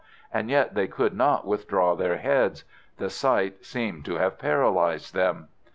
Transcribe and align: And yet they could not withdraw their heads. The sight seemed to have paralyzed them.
And 0.33 0.49
yet 0.49 0.73
they 0.73 0.87
could 0.87 1.13
not 1.13 1.45
withdraw 1.45 1.93
their 1.95 2.17
heads. 2.17 2.63
The 2.97 3.07
sight 3.11 3.63
seemed 3.63 4.03
to 4.05 4.15
have 4.15 4.39
paralyzed 4.39 5.13
them. 5.13 5.49